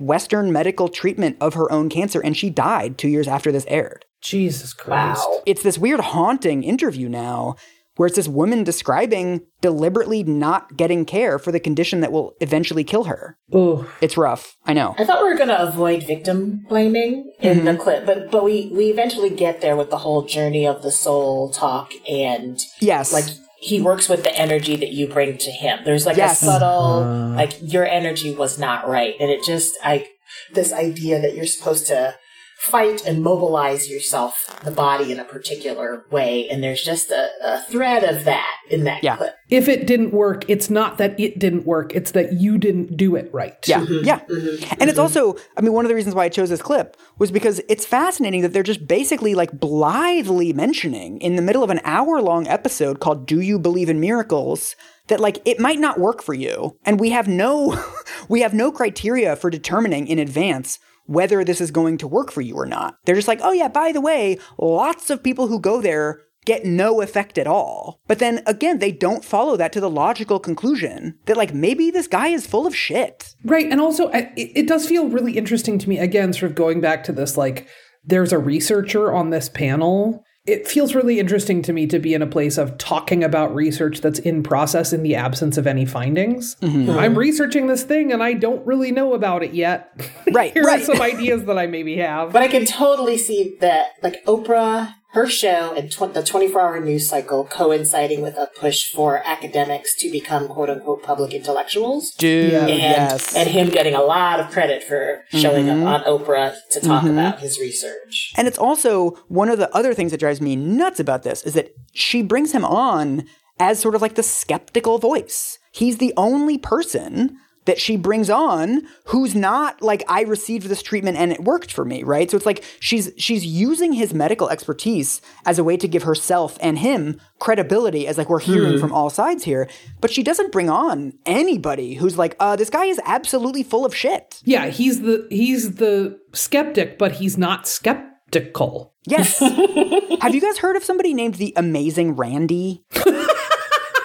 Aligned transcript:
Western 0.00 0.52
medical 0.52 0.88
treatment 0.88 1.36
of 1.40 1.54
her 1.54 1.70
own 1.70 1.88
cancer, 1.88 2.20
and 2.20 2.36
she 2.36 2.50
died 2.50 2.98
two 2.98 3.08
years 3.08 3.28
after 3.28 3.50
this 3.52 3.66
aired. 3.68 4.04
Jesus 4.20 4.72
Christ. 4.72 5.26
Wow. 5.28 5.42
It's 5.44 5.62
this 5.62 5.78
weird 5.78 6.00
haunting 6.00 6.62
interview 6.62 7.08
now 7.08 7.56
where 7.96 8.06
it's 8.06 8.16
this 8.16 8.28
woman 8.28 8.64
describing 8.64 9.42
deliberately 9.60 10.22
not 10.22 10.76
getting 10.76 11.04
care 11.04 11.38
for 11.38 11.52
the 11.52 11.60
condition 11.60 12.00
that 12.00 12.12
will 12.12 12.34
eventually 12.40 12.84
kill 12.84 13.04
her. 13.04 13.38
Oh, 13.52 13.90
It's 14.00 14.16
rough. 14.16 14.56
I 14.66 14.72
know. 14.72 14.94
I 14.98 15.04
thought 15.04 15.22
we 15.22 15.30
were 15.30 15.36
going 15.36 15.48
to 15.48 15.62
avoid 15.62 16.06
victim 16.06 16.64
blaming 16.68 17.32
in 17.40 17.64
the 17.64 17.72
mm-hmm. 17.72 17.80
clip, 17.80 18.06
but 18.06 18.30
but 18.30 18.44
we 18.44 18.70
we 18.72 18.86
eventually 18.86 19.30
get 19.30 19.60
there 19.60 19.76
with 19.76 19.90
the 19.90 19.98
whole 19.98 20.22
journey 20.22 20.66
of 20.66 20.82
the 20.82 20.90
soul 20.90 21.50
talk 21.50 21.92
and 22.08 22.58
Yes. 22.80 23.12
like 23.12 23.24
he 23.58 23.80
works 23.80 24.08
with 24.08 24.24
the 24.24 24.36
energy 24.36 24.76
that 24.76 24.92
you 24.92 25.08
bring 25.08 25.38
to 25.38 25.50
him. 25.50 25.80
There's 25.84 26.04
like 26.04 26.16
Yes. 26.16 26.42
a 26.42 26.44
subtle 26.44 27.02
uh-huh. 27.02 27.36
like 27.36 27.58
your 27.60 27.86
energy 27.86 28.34
was 28.34 28.58
not 28.58 28.88
right, 28.88 29.14
and 29.20 29.30
it 29.30 29.44
just 29.44 29.76
I 29.82 30.08
this 30.52 30.72
idea 30.72 31.20
that 31.20 31.34
you're 31.34 31.46
supposed 31.46 31.86
to 31.86 32.16
fight 32.58 33.04
and 33.06 33.22
mobilize 33.22 33.90
yourself, 33.90 34.58
the 34.64 34.70
body 34.70 35.12
in 35.12 35.18
a 35.18 35.24
particular 35.24 36.04
way, 36.10 36.48
and 36.48 36.62
there's 36.62 36.82
just 36.82 37.10
a, 37.10 37.28
a 37.44 37.60
thread 37.62 38.04
of 38.04 38.24
that 38.24 38.50
in 38.70 38.84
that 38.84 39.04
Yeah. 39.04 39.16
clip. 39.16 39.34
if 39.50 39.68
it 39.68 39.86
didn't 39.86 40.12
work, 40.12 40.44
it's 40.48 40.70
not 40.70 40.96
that 40.98 41.18
it 41.20 41.38
didn't 41.38 41.66
work, 41.66 41.94
it's 41.94 42.12
that 42.12 42.32
you 42.34 42.56
didn't 42.58 42.96
do 42.96 43.16
it 43.16 43.28
right. 43.32 43.56
Yeah, 43.66 43.80
mm-hmm. 43.80 44.04
yeah. 44.04 44.20
Mm-hmm. 44.20 44.34
Mm-hmm. 44.34 44.74
And 44.80 44.88
it's 44.90 44.98
also, 44.98 45.36
I 45.56 45.60
mean, 45.60 45.72
one 45.72 45.84
of 45.84 45.88
the 45.88 45.94
reasons 45.94 46.14
why 46.14 46.24
I 46.24 46.28
chose 46.28 46.48
this 46.48 46.62
clip 46.62 46.96
was 47.18 47.30
because 47.30 47.60
it's 47.68 47.84
fascinating 47.84 48.42
that 48.42 48.52
they're 48.52 48.62
just 48.62 48.86
basically 48.86 49.34
like 49.34 49.52
blithely 49.60 50.52
mentioning 50.52 51.18
in 51.20 51.36
the 51.36 51.42
middle 51.42 51.62
of 51.62 51.70
an 51.70 51.80
hour 51.84 52.20
long 52.22 52.46
episode 52.48 53.00
called 53.00 53.26
Do 53.26 53.40
You 53.40 53.58
Believe 53.58 53.88
in 53.90 54.00
Miracles? 54.00 54.74
That 55.08 55.20
like 55.20 55.42
it 55.44 55.60
might 55.60 55.78
not 55.78 56.00
work 56.00 56.22
for 56.22 56.32
you. 56.32 56.78
And 56.86 56.98
we 56.98 57.10
have 57.10 57.28
no 57.28 57.78
we 58.28 58.40
have 58.40 58.54
no 58.54 58.72
criteria 58.72 59.36
for 59.36 59.50
determining 59.50 60.06
in 60.06 60.18
advance 60.18 60.78
whether 61.06 61.44
this 61.44 61.60
is 61.60 61.70
going 61.70 61.98
to 61.98 62.08
work 62.08 62.30
for 62.30 62.40
you 62.40 62.54
or 62.54 62.66
not. 62.66 62.96
They're 63.04 63.14
just 63.14 63.28
like, 63.28 63.40
oh 63.42 63.52
yeah, 63.52 63.68
by 63.68 63.92
the 63.92 64.00
way, 64.00 64.38
lots 64.58 65.10
of 65.10 65.22
people 65.22 65.48
who 65.48 65.60
go 65.60 65.80
there 65.80 66.20
get 66.44 66.64
no 66.64 67.00
effect 67.00 67.38
at 67.38 67.46
all. 67.46 68.00
But 68.06 68.18
then 68.18 68.42
again, 68.46 68.78
they 68.78 68.92
don't 68.92 69.24
follow 69.24 69.56
that 69.56 69.72
to 69.72 69.80
the 69.80 69.90
logical 69.90 70.38
conclusion 70.38 71.18
that 71.26 71.36
like 71.36 71.54
maybe 71.54 71.90
this 71.90 72.06
guy 72.06 72.28
is 72.28 72.46
full 72.46 72.66
of 72.66 72.76
shit. 72.76 73.34
Right. 73.44 73.70
And 73.70 73.80
also, 73.80 74.08
it, 74.08 74.30
it 74.36 74.68
does 74.68 74.86
feel 74.86 75.08
really 75.08 75.36
interesting 75.36 75.78
to 75.78 75.88
me, 75.88 75.98
again, 75.98 76.32
sort 76.32 76.50
of 76.50 76.56
going 76.56 76.80
back 76.80 77.04
to 77.04 77.12
this 77.12 77.36
like, 77.36 77.68
there's 78.04 78.32
a 78.32 78.38
researcher 78.38 79.12
on 79.12 79.30
this 79.30 79.48
panel. 79.48 80.23
It 80.46 80.68
feels 80.68 80.94
really 80.94 81.18
interesting 81.18 81.62
to 81.62 81.72
me 81.72 81.86
to 81.86 81.98
be 81.98 82.12
in 82.12 82.20
a 82.20 82.26
place 82.26 82.58
of 82.58 82.76
talking 82.76 83.24
about 83.24 83.54
research 83.54 84.02
that's 84.02 84.18
in 84.18 84.42
process 84.42 84.92
in 84.92 85.02
the 85.02 85.14
absence 85.14 85.56
of 85.56 85.66
any 85.66 85.86
findings. 85.86 86.56
Mm-hmm. 86.56 86.90
I'm 86.90 87.16
researching 87.16 87.66
this 87.66 87.82
thing 87.82 88.12
and 88.12 88.22
I 88.22 88.34
don't 88.34 88.64
really 88.66 88.92
know 88.92 89.14
about 89.14 89.42
it 89.42 89.54
yet. 89.54 89.98
Right, 90.30 90.52
Here 90.54 90.64
right. 90.64 90.82
are 90.82 90.84
some 90.84 91.00
ideas 91.00 91.44
that 91.44 91.56
I 91.56 91.66
maybe 91.66 91.96
have. 91.96 92.32
But 92.32 92.42
I 92.42 92.48
can 92.48 92.66
totally 92.66 93.16
see 93.16 93.56
that, 93.60 93.92
like 94.02 94.22
Oprah, 94.26 94.94
her 95.14 95.28
show, 95.28 95.72
and 95.74 95.90
tw- 95.90 96.12
the 96.12 96.22
24 96.22 96.60
hour 96.60 96.80
news 96.80 97.08
cycle 97.08 97.44
coinciding 97.44 98.20
with 98.20 98.36
a 98.36 98.50
push 98.58 98.90
for 98.90 99.22
academics 99.24 99.96
to 100.00 100.10
become 100.10 100.48
quote 100.48 100.68
unquote 100.68 101.02
public 101.02 101.32
intellectuals. 101.32 102.10
Dude, 102.10 102.52
And, 102.52 102.68
yes. 102.68 103.34
and 103.36 103.48
him 103.48 103.68
getting 103.70 103.94
a 103.94 104.02
lot 104.02 104.40
of 104.40 104.50
credit 104.50 104.82
for 104.82 105.24
showing 105.30 105.70
up 105.70 105.76
mm-hmm. 105.76 105.86
on 105.86 106.02
Oprah 106.02 106.56
to 106.72 106.80
talk 106.80 107.04
mm-hmm. 107.04 107.18
about 107.18 107.38
his 107.38 107.60
research. 107.60 108.32
And 108.36 108.48
it's 108.48 108.58
also 108.58 109.10
one 109.28 109.48
of 109.48 109.58
the 109.58 109.74
other 109.74 109.94
things 109.94 110.10
that 110.10 110.18
drives 110.18 110.40
me 110.40 110.56
nuts 110.56 110.98
about 110.98 111.22
this 111.22 111.44
is 111.44 111.54
that 111.54 111.72
she 111.92 112.20
brings 112.20 112.52
him 112.52 112.64
on 112.64 113.24
as 113.60 113.78
sort 113.78 113.94
of 113.94 114.02
like 114.02 114.16
the 114.16 114.22
skeptical 114.22 114.98
voice. 114.98 115.58
He's 115.72 115.98
the 115.98 116.12
only 116.16 116.58
person 116.58 117.38
that 117.66 117.80
she 117.80 117.96
brings 117.96 118.28
on 118.30 118.82
who's 119.06 119.34
not 119.34 119.80
like 119.82 120.04
I 120.08 120.22
received 120.22 120.66
this 120.66 120.82
treatment 120.82 121.16
and 121.16 121.32
it 121.32 121.42
worked 121.44 121.72
for 121.72 121.84
me, 121.84 122.02
right? 122.02 122.30
So 122.30 122.36
it's 122.36 122.46
like 122.46 122.64
she's 122.80 123.10
she's 123.16 123.44
using 123.44 123.92
his 123.92 124.12
medical 124.14 124.48
expertise 124.50 125.20
as 125.46 125.58
a 125.58 125.64
way 125.64 125.76
to 125.76 125.88
give 125.88 126.02
herself 126.02 126.58
and 126.60 126.78
him 126.78 127.20
credibility 127.38 128.06
as 128.06 128.18
like 128.18 128.28
we're 128.30 128.38
hearing 128.40 128.78
from 128.78 128.92
all 128.92 129.10
sides 129.10 129.44
here, 129.44 129.68
but 130.00 130.10
she 130.10 130.22
doesn't 130.22 130.52
bring 130.52 130.70
on 130.70 131.12
anybody 131.26 131.94
who's 131.94 132.16
like, 132.18 132.36
uh 132.40 132.56
this 132.56 132.70
guy 132.70 132.84
is 132.86 133.00
absolutely 133.04 133.62
full 133.62 133.84
of 133.84 133.94
shit. 133.94 134.40
yeah, 134.44 134.66
he's 134.68 135.02
the 135.02 135.26
he's 135.30 135.76
the 135.76 136.18
skeptic, 136.32 136.98
but 136.98 137.12
he's 137.12 137.36
not 137.38 137.66
skeptical. 137.68 138.92
Yes. 139.06 139.38
Have 140.22 140.34
you 140.34 140.40
guys 140.40 140.58
heard 140.58 140.76
of 140.76 140.84
somebody 140.84 141.12
named 141.12 141.34
the 141.34 141.52
Amazing 141.56 142.16
Randi? 142.16 142.84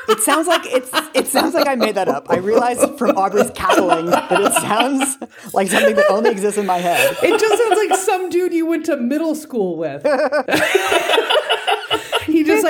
it 0.09 0.19
sounds 0.19 0.47
like 0.47 0.65
it's 0.65 0.89
it 1.13 1.27
sounds 1.27 1.53
like 1.53 1.67
I 1.67 1.75
made 1.75 1.95
that 1.95 2.07
up. 2.07 2.29
I 2.29 2.37
realized 2.37 2.97
from 2.97 3.11
Aubrey's 3.11 3.51
cackling 3.51 4.07
that 4.07 4.31
it 4.31 4.53
sounds 4.53 5.17
like 5.53 5.67
something 5.67 5.95
that 5.95 6.09
only 6.09 6.31
exists 6.31 6.57
in 6.57 6.65
my 6.65 6.77
head. 6.77 7.17
It 7.21 7.39
just 7.39 7.57
sounds 7.63 7.89
like 7.89 7.99
some 7.99 8.29
dude 8.29 8.53
you 8.53 8.65
went 8.65 8.85
to 8.87 8.97
middle 8.97 9.35
school 9.35 9.77
with. 9.77 10.05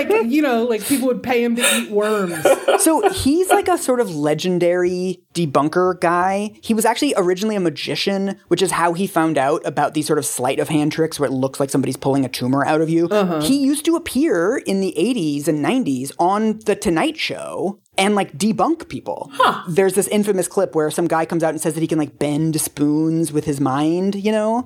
like, 0.08 0.26
you 0.26 0.42
know, 0.42 0.64
like 0.64 0.84
people 0.84 1.08
would 1.08 1.24
pay 1.24 1.44
him 1.44 1.56
to 1.56 1.76
eat 1.78 1.92
worms. 1.92 2.46
So 2.80 3.10
he's 3.10 3.50
like 3.50 3.68
a 3.68 3.78
sort 3.78 4.00
of 4.00 4.16
legendary 4.16 5.22
debunker 5.34 6.00
guy. 6.00 6.52
He 6.62 6.74
was 6.74 6.86
actually 6.86 7.14
originally 7.18 7.56
a 7.56 7.60
magician, 7.60 8.40
which 8.48 8.62
is 8.62 8.72
how 8.72 8.94
he 8.94 9.08
found 9.08 9.38
out 9.38 9.66
about 9.66 9.94
these 9.94 10.08
sort 10.08 10.20
of 10.20 10.26
sleight 10.26 10.60
of 10.60 10.70
hand 10.70 10.92
tricks 10.92 11.20
where 11.20 11.30
it 11.30 11.34
looks 11.34 11.60
like 11.60 11.70
somebody's 11.70 11.98
pulling 11.98 12.26
a 12.26 12.30
tumor 12.30 12.66
out 12.66 12.82
of 12.82 12.90
you. 12.90 13.08
Uh-huh. 13.08 13.42
He 13.42 13.58
used 13.58 13.86
to 13.86 13.96
appear 13.96 14.58
in 14.58 14.82
the 14.82 14.94
80s 14.98 15.48
and 15.48 15.64
90s 15.64 16.12
on 16.20 16.60
The 16.60 16.76
Tonight 16.76 17.18
Show 17.18 17.80
and 17.98 18.16
like 18.16 18.38
debunk 18.38 18.88
people. 18.88 19.32
There's 19.68 19.94
this 19.94 20.08
infamous 20.08 20.48
clip 20.48 20.74
where 20.74 20.90
some 20.90 21.08
guy 21.08 21.26
comes 21.26 21.44
out 21.44 21.50
and 21.50 21.62
says 21.62 21.74
that 21.74 21.82
he 21.82 21.88
can 21.88 22.00
like 22.00 22.18
bend 22.18 22.60
spoons 22.60 23.32
with 23.32 23.46
his 23.46 23.60
mind, 23.60 24.16
you 24.16 24.32
know? 24.32 24.66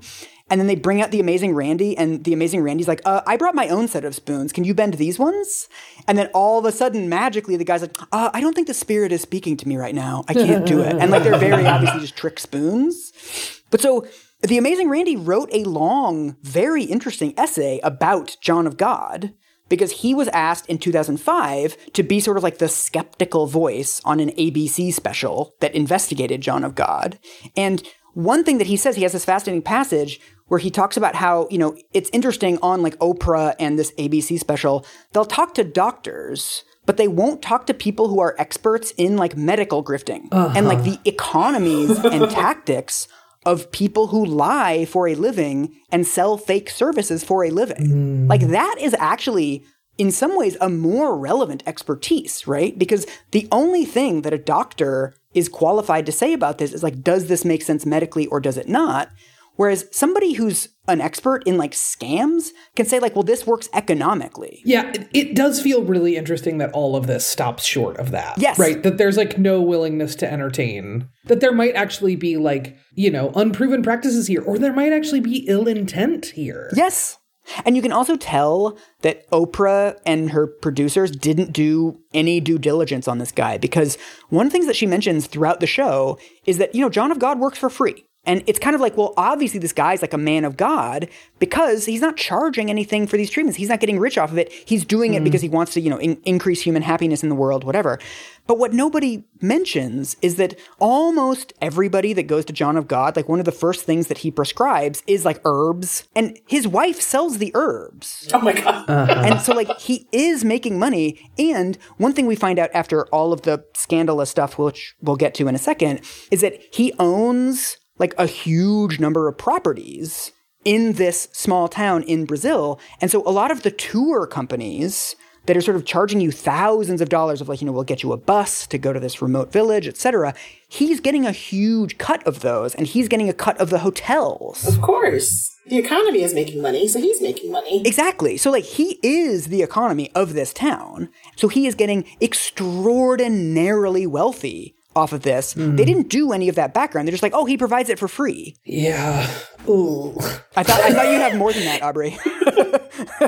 And 0.53 0.59
then 0.59 0.68
they 0.68 0.75
bring 0.75 1.02
out 1.02 1.09
the 1.09 1.19
amazing 1.19 1.56
Randi, 1.56 1.97
and 1.97 2.24
the 2.25 2.31
amazing 2.31 2.62
Randi's 2.62 2.88
like, 2.88 3.02
uh, 3.06 3.22
I 3.25 3.38
brought 3.38 3.56
my 3.56 3.69
own 3.69 3.88
set 3.88 4.06
of 4.06 4.14
spoons. 4.14 4.53
Can 4.53 4.64
you 4.64 4.75
bend 4.75 4.94
these 4.94 5.18
ones? 5.18 5.68
And 6.08 6.16
then 6.16 6.30
all 6.31 6.59
of 6.59 6.66
a 6.66 6.72
sudden, 6.72 7.09
magically, 7.09 7.58
the 7.58 7.66
guy's 7.66 7.81
like, 7.81 7.97
uh, 8.12 8.30
I 8.36 8.40
don't 8.40 8.53
think 8.53 8.68
the 8.68 8.75
spirit 8.75 9.12
is 9.12 9.19
speaking 9.19 9.58
to 9.58 9.68
me 9.68 9.78
right 9.78 9.96
now. 9.96 10.24
I 10.28 10.36
can't 10.36 10.64
do 10.64 10.81
it. 10.81 10.96
And 10.96 11.09
like, 11.09 11.24
they're 11.24 11.40
very 11.40 11.66
obviously 11.66 12.02
just 12.02 12.16
trick 12.16 12.40
spoons. 12.40 13.62
But 13.72 13.81
so 13.81 14.06
the 14.41 14.59
amazing 14.59 14.90
Randi 14.90 15.16
wrote 15.16 15.50
a 15.52 15.64
long, 15.64 16.36
very 16.44 16.84
interesting 16.84 17.34
essay 17.35 17.80
about 17.81 18.38
John 18.40 18.68
of 18.68 18.78
God 18.78 19.34
because 19.70 19.90
he 19.90 20.14
was 20.14 20.28
asked 20.28 20.68
in 20.68 20.78
2005 20.78 21.94
to 21.94 22.03
be 22.03 22.20
sort 22.20 22.38
of 22.38 22.44
like 22.44 22.59
the 22.59 22.70
skeptical 22.70 23.47
voice 23.47 24.02
on 24.06 24.20
an 24.20 24.30
ABC 24.34 24.94
special 24.94 25.56
that 25.62 25.74
investigated 25.74 26.41
John 26.41 26.64
of 26.64 26.75
God. 26.75 27.18
And 27.58 27.81
one 28.14 28.44
thing 28.44 28.59
that 28.59 28.68
he 28.68 28.78
says, 28.78 28.96
he 28.96 29.03
has 29.03 29.14
this 29.14 29.25
fascinating 29.25 29.64
passage 29.64 30.20
where 30.48 30.59
he 30.59 30.70
talks 30.70 30.98
about 30.98 31.16
how, 31.16 31.48
you 31.50 31.58
know, 31.58 31.76
it's 31.94 32.09
interesting 32.14 32.59
on 32.62 32.81
like 32.81 32.98
Oprah 33.00 33.56
and 33.59 33.80
this 33.80 33.92
ABC 33.94 34.40
special, 34.40 34.86
they'll 35.12 35.26
talk 35.26 35.54
to 35.56 35.64
doctors, 35.64 36.64
but 36.86 36.98
they 36.98 37.08
won't 37.08 37.42
talk 37.42 37.66
to 37.68 37.74
people 37.74 38.09
who 38.09 38.20
are 38.20 38.36
experts 38.38 38.92
in 38.98 39.18
like 39.18 39.38
medical 39.38 39.84
grifting 39.84 40.28
and 40.32 40.68
like 40.68 40.80
uh-huh. 40.80 40.92
the 40.92 41.00
economies 41.06 41.98
and 42.03 42.30
tactics 42.30 43.08
of 43.46 43.72
people 43.72 44.08
who 44.08 44.26
lie 44.26 44.86
for 44.86 45.08
a 45.08 45.16
living 45.16 45.76
and 45.92 46.08
sell 46.08 46.38
fake 46.38 46.70
services 46.70 47.24
for 47.24 47.44
a 47.44 47.50
living. 47.50 47.90
Hmm. 47.90 48.28
Like 48.28 48.48
that 48.48 48.76
is 48.80 48.96
actually 49.00 49.66
in 49.98 50.12
some 50.12 50.36
ways 50.38 50.58
a 50.59 50.70
more 50.70 51.18
relevant 51.18 51.64
expertise, 51.66 52.48
right? 52.48 52.78
Because 52.78 53.06
the 53.32 53.48
only 53.52 53.86
thing 53.86 54.22
that 54.22 54.34
a 54.34 54.38
doctor 54.38 55.14
is 55.34 55.50
qualified 55.50 56.06
to 56.06 56.12
say 56.12 56.34
about 56.34 56.58
this 56.58 56.74
is 56.74 56.84
like 56.84 57.02
does 57.02 57.28
this 57.28 57.44
make 57.46 57.64
sense 57.64 57.86
medically 57.86 58.28
or 58.28 58.40
does 58.40 58.58
it 58.58 58.68
not? 58.68 59.09
Whereas 59.56 59.86
somebody 59.91 60.34
who's 60.34 60.69
an 60.88 61.00
expert 61.00 61.44
in 61.46 61.58
like 61.58 61.72
scams 61.72 62.50
can 62.75 62.86
say 62.86 63.00
like 63.00 63.16
well 63.16 63.24
this 63.24 63.47
works 63.47 63.69
economically. 63.74 64.62
Yeah, 64.66 64.91
it, 64.94 65.08
it 65.14 65.36
does 65.36 65.62
feel 65.62 65.84
really 65.84 66.18
interesting 66.18 66.58
that 66.58 66.72
all 66.72 66.96
of 66.96 67.08
this 67.08 67.25
stops 67.25 67.64
short 67.64 67.97
of 67.97 68.12
that. 68.12 68.38
Yes. 68.38 68.59
Right? 68.59 68.81
That 68.84 68.97
there's 68.97 69.18
like 69.18 69.38
no 69.38 69.62
willingness 69.62 70.16
to 70.16 70.31
entertain. 70.31 71.08
That 71.25 71.40
there 71.40 71.53
might 71.53 71.75
actually 71.75 72.16
be 72.16 72.38
like, 72.38 72.78
you 72.96 73.12
know, 73.12 73.31
unproven 73.36 73.84
practices 73.84 74.28
here, 74.28 74.41
or 74.41 74.58
there 74.58 74.73
might 74.73 74.91
actually 74.91 75.22
be 75.22 75.46
ill 75.47 75.67
intent 75.67 76.28
here. 76.28 76.70
Yes. 76.76 77.17
And 77.66 77.76
you 77.76 77.82
can 77.82 77.91
also 77.91 78.16
tell 78.16 78.78
that 79.02 79.29
Oprah 79.32 79.97
and 80.05 80.32
her 80.32 80.47
producers 80.47 81.11
didn't 81.11 81.52
do 81.52 82.00
any 82.14 82.40
due 82.40 82.58
diligence 82.58 83.08
on 83.08 83.17
this 83.17 83.32
guy 83.34 83.58
because 83.58 83.97
one 84.29 84.46
of 84.46 84.52
the 84.52 84.55
things 84.55 84.67
that 84.67 84.78
she 84.78 84.85
mentions 84.85 85.28
throughout 85.28 85.59
the 85.59 85.67
show 85.67 86.17
is 86.46 86.58
that, 86.58 86.73
you 86.73 86.82
know, 86.82 86.90
John 86.90 87.11
of 87.11 87.20
God 87.20 87.40
works 87.40 87.58
for 87.58 87.70
free. 87.70 88.05
And 88.25 88.41
it's 88.47 88.59
kind 88.59 88.73
of 88.73 88.81
like, 88.81 88.96
well, 88.96 89.14
obviously 89.17 89.59
this 89.59 89.73
guy's 89.73 90.02
like 90.02 90.14
a 90.14 90.17
man 90.17 90.46
of 90.46 90.55
God 90.55 91.09
because 91.40 91.85
he's 91.85 91.99
not 91.99 92.16
charging 92.16 92.70
anything 92.70 93.05
for 93.05 93.17
these 93.17 93.29
treatments. 93.29 93.58
He's 93.58 93.67
not 93.67 93.81
getting 93.81 93.99
rich 93.99 94.17
off 94.17 94.31
of 94.31 94.37
it. 94.37 94.52
He's 94.52 94.85
doing 94.85 95.14
it 95.14 95.20
hmm. 95.20 95.23
because 95.25 95.41
he 95.41 95.49
wants 95.49 95.73
to, 95.73 95.81
you 95.81 95.90
know, 95.90 95.99
in- 95.99 96.22
increase 96.23 96.61
human 96.61 96.84
happiness 96.84 97.22
in 97.22 97.29
the 97.29 97.35
world, 97.35 97.66
whatever. 97.66 97.99
But 98.47 98.58
what 98.58 98.73
nobody 98.73 99.23
mentions 99.41 100.16
is 100.22 100.35
that 100.35 100.58
almost 100.79 101.53
everybody 101.61 102.14
that 102.14 102.23
goes 102.23 102.46
to 102.46 102.53
John 102.53 102.78
of 102.78 102.87
God, 102.87 103.16
like 103.16 103.28
one 103.28 103.40
of 103.40 103.46
the 103.46 103.52
first 103.52 103.85
things 103.85 104.08
that 104.08 104.20
he 104.20 104.31
prescribes 104.31 105.03
is 105.08 105.26
like 105.26 105.41
herbs, 105.46 106.08
and 106.16 106.37
his 106.47 106.67
wife 106.67 106.99
sells 107.02 107.37
the 107.37 107.52
herbs. 107.55 108.29
Oh 108.34 108.40
my 108.40 108.53
God. 108.53 108.90
Uh-huh. 108.90 109.22
and 109.26 109.41
so 109.41 109.53
like 109.53 109.79
he 109.79 110.08
is 110.11 110.43
making 110.43 110.78
money. 110.79 111.29
And 111.37 111.78
one 111.97 112.14
thing 112.14 112.26
we 112.26 112.35
find 112.35 112.59
out 112.59 112.69
after 112.73 113.05
all 113.08 113.34
of 113.34 113.43
the 113.43 113.64
scandalous 113.76 114.29
stuff, 114.29 114.58
which 114.58 114.96
we'll 115.02 115.16
get 115.16 115.34
to 115.35 115.47
in 115.47 115.55
a 115.55 115.59
second, 115.59 116.02
is 116.31 116.41
that 116.41 116.61
he 116.73 116.93
owns 116.99 117.78
like 118.03 118.14
a 118.17 118.26
huge 118.26 119.00
number 119.00 119.29
of 119.29 119.38
properties 119.38 120.34
in 120.66 120.91
this 120.94 121.29
small 121.32 121.70
town 121.70 122.03
in 122.03 122.26
Brazil. 122.26 122.78
And 123.00 123.09
so 123.09 123.23
a 123.26 123.32
lot 123.32 123.50
of 123.50 123.64
the 123.64 123.72
tour 123.72 124.28
companies 124.28 125.16
that 125.46 125.55
are 125.55 125.61
sort 125.61 125.78
of 125.78 125.85
charging 125.85 126.20
you 126.20 126.29
thousands 126.29 127.00
of 127.00 127.08
dollars 127.08 127.40
of 127.40 127.47
like, 127.47 127.61
you 127.61 127.66
know, 127.66 127.72
we'll 127.72 127.85
get 127.85 128.03
you 128.03 128.11
a 128.11 128.17
bus 128.17 128.67
to 128.67 128.78
go 128.78 128.91
to 128.91 129.00
this 129.00 129.22
remote 129.22 129.53
village, 129.53 129.88
etc. 129.88 130.34
He's 130.67 131.00
getting 131.00 131.26
a 131.26 131.32
huge 131.32 131.97
cut 131.97 132.22
of 132.28 132.41
those 132.41 132.76
and 132.76 132.88
he's 132.88 133.08
getting 133.08 133.29
a 133.29 133.34
cut 133.34 133.58
of 133.58 133.70
the 133.70 133.79
hotels. 133.79 134.67
Of 134.67 134.82
course. 134.82 135.50
The 135.67 135.78
economy 135.78 136.23
is 136.23 136.34
making 136.34 136.61
money, 136.61 136.90
so 136.90 137.00
he's 137.00 137.22
making 137.22 137.53
money. 137.53 137.88
Exactly. 137.88 138.35
So 138.35 138.52
like 138.52 138.66
he 138.66 139.00
is 139.02 139.47
the 139.47 139.61
economy 139.61 140.11
of 140.14 140.34
this 140.34 140.52
town. 140.52 141.08
So 141.38 141.47
he 141.47 141.67
is 141.67 141.76
getting 141.76 142.03
extraordinarily 142.22 144.05
wealthy 144.05 144.76
off 144.95 145.13
of 145.13 145.22
this. 145.22 145.53
Mm. 145.53 145.78
They 145.78 145.85
didn't 145.85 146.09
do 146.09 146.31
any 146.31 146.49
of 146.49 146.55
that 146.55 146.73
background. 146.73 147.07
They're 147.07 147.13
just 147.13 147.23
like, 147.23 147.34
oh, 147.34 147.45
he 147.45 147.57
provides 147.57 147.90
it 147.90 147.99
for 147.99 148.07
free. 148.07 148.55
Yeah. 148.66 149.29
Ooh. 149.67 150.16
I 150.55 150.63
thought 150.63 150.81
I 150.81 150.93
thought 150.93 151.11
you'd 151.11 151.22
have 151.22 151.35
more 151.35 151.53
than 151.53 151.63
that, 151.66 151.81
Aubrey. 151.81 152.17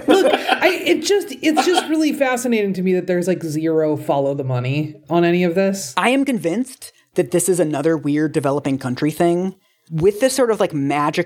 Look, 0.07 0.33
I, 0.33 0.81
it 0.85 1.03
just 1.03 1.31
it's 1.31 1.65
just 1.65 1.89
really 1.89 2.13
fascinating 2.13 2.73
to 2.73 2.81
me 2.81 2.93
that 2.93 3.07
there's 3.07 3.27
like 3.27 3.43
zero 3.43 3.95
follow 3.97 4.33
the 4.33 4.43
money 4.43 4.95
on 5.09 5.23
any 5.23 5.43
of 5.43 5.55
this. 5.55 5.93
I 5.97 6.09
am 6.09 6.25
convinced 6.25 6.91
that 7.15 7.31
this 7.31 7.47
is 7.49 7.59
another 7.59 7.97
weird 7.97 8.33
developing 8.33 8.77
country 8.77 9.11
thing 9.11 9.55
with 9.89 10.19
this 10.19 10.35
sort 10.35 10.51
of 10.51 10.59
like 10.59 10.73
magical 10.73 11.23